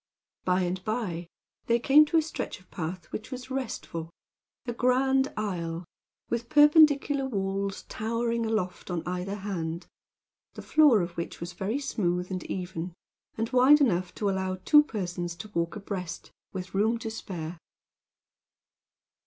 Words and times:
By 0.45 0.61
and 0.61 0.83
by 0.83 1.27
they 1.67 1.77
came 1.77 2.05
to 2.05 2.17
a 2.17 2.23
stretch 2.23 2.59
of 2.59 2.71
path 2.71 3.05
which 3.11 3.29
was 3.29 3.51
restful 3.51 4.09
a 4.65 4.73
grand 4.73 5.31
aisle, 5.37 5.85
with 6.27 6.49
perpendicular 6.49 7.27
walls 7.27 7.83
towering 7.83 8.43
aloft 8.43 8.89
on 8.89 9.03
either 9.07 9.35
hand; 9.35 9.85
the 10.55 10.63
floor 10.63 11.01
of 11.03 11.11
which 11.17 11.39
was 11.39 11.53
very 11.53 11.77
smooth 11.77 12.31
and 12.31 12.43
even, 12.45 12.95
and 13.37 13.51
wide 13.51 13.79
enough 13.79 14.11
to 14.15 14.27
allow 14.27 14.55
two 14.65 14.81
persons 14.81 15.35
to 15.35 15.49
walk 15.49 15.75
abreast, 15.75 16.31
with 16.51 16.73
room 16.73 16.97
to 16.97 17.11
spare. 17.11 17.59